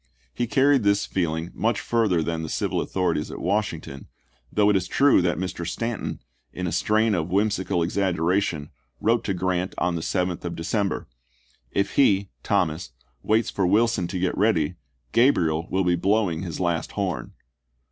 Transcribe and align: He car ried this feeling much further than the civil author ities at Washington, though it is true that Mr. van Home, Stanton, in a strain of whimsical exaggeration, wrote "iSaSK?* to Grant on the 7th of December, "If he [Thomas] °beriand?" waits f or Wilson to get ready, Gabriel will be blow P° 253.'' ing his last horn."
He 0.33 0.47
car 0.47 0.69
ried 0.69 0.81
this 0.81 1.05
feeling 1.05 1.51
much 1.53 1.79
further 1.79 2.23
than 2.23 2.41
the 2.41 2.49
civil 2.49 2.79
author 2.81 3.13
ities 3.13 3.29
at 3.29 3.37
Washington, 3.37 4.07
though 4.51 4.67
it 4.71 4.75
is 4.75 4.87
true 4.87 5.21
that 5.21 5.37
Mr. 5.37 5.57
van 5.57 5.57
Home, 5.59 5.65
Stanton, 5.67 6.19
in 6.51 6.65
a 6.65 6.71
strain 6.71 7.13
of 7.13 7.29
whimsical 7.29 7.83
exaggeration, 7.83 8.71
wrote 8.99 9.19
"iSaSK?* 9.19 9.23
to 9.25 9.33
Grant 9.35 9.75
on 9.77 9.93
the 9.93 10.01
7th 10.01 10.43
of 10.43 10.55
December, 10.55 11.07
"If 11.69 11.97
he 11.97 12.31
[Thomas] 12.43 12.87
°beriand?" 12.87 12.91
waits 13.21 13.51
f 13.51 13.59
or 13.59 13.67
Wilson 13.67 14.07
to 14.07 14.19
get 14.19 14.35
ready, 14.35 14.73
Gabriel 15.11 15.67
will 15.69 15.83
be 15.83 15.93
blow 15.95 16.23
P° 16.23 16.25
253.'' 16.29 16.33
ing 16.33 16.41
his 16.47 16.59
last 16.59 16.93
horn." 16.93 17.33